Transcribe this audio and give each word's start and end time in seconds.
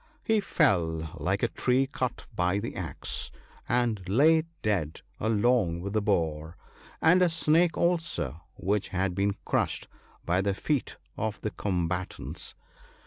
He 0.23 0.39
fell 0.39 1.11
like 1.19 1.43
a 1.43 1.47
tree 1.47 1.85
cut 1.85 2.25
by 2.35 2.57
the 2.57 2.75
axe, 2.75 3.29
and 3.69 4.01
lay 4.09 4.45
dead 4.63 5.01
along 5.19 5.81
with 5.81 5.93
the 5.93 6.01
boar, 6.01 6.57
and 7.03 7.21
a 7.21 7.29
snake 7.29 7.77
also, 7.77 8.41
which 8.55 8.87
had 8.87 9.13
been 9.13 9.35
crushed 9.45 9.87
by 10.25 10.41
the 10.41 10.55
feet 10.55 10.97
of 11.17 11.39
the 11.41 11.51
combatants. 11.51 12.55